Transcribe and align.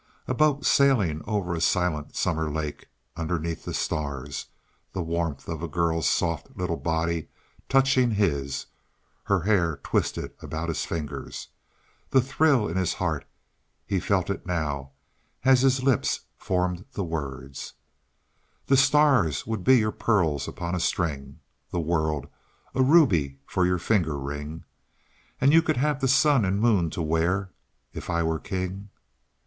A 0.27 0.33
boat 0.33 0.65
sailing 0.65 1.21
over 1.27 1.53
a 1.53 1.61
silent 1.61 2.15
summer 2.15 2.49
lake 2.49 2.87
underneath 3.15 3.65
the 3.65 3.73
stars 3.75 4.47
the 4.93 5.03
warmth 5.03 5.47
of 5.47 5.61
a 5.61 5.67
girl's 5.67 6.09
soft 6.09 6.57
little 6.57 6.75
body 6.77 7.27
touching 7.69 8.09
his 8.09 8.65
her 9.25 9.41
hair, 9.41 9.77
twisted 9.83 10.33
about 10.41 10.69
his 10.69 10.85
fingers 10.85 11.49
the 12.09 12.19
thrill 12.19 12.67
in 12.67 12.77
his 12.77 12.95
heart; 12.95 13.25
he 13.85 13.99
felt 13.99 14.31
it 14.31 14.43
now 14.43 14.89
as 15.45 15.61
his 15.61 15.83
lips 15.83 16.21
formed 16.35 16.83
the 16.93 17.03
words: 17.03 17.73
"The 18.65 18.77
stars 18.77 19.45
would 19.45 19.63
be 19.63 19.77
your 19.77 19.91
pearls 19.91 20.47
upon 20.47 20.73
a 20.73 20.79
string, 20.79 21.41
The 21.69 21.79
world 21.79 22.27
a 22.73 22.81
ruby 22.81 23.37
for 23.45 23.67
your 23.67 23.77
finger 23.77 24.17
ring, 24.17 24.63
And 25.39 25.53
you 25.53 25.61
could 25.61 25.77
have 25.77 26.01
the 26.01 26.07
sun 26.07 26.43
and 26.43 26.59
moon 26.59 26.89
to 26.89 27.03
wear, 27.03 27.51
If 27.93 28.09
I 28.09 28.23
were 28.23 28.39
king." 28.39 28.89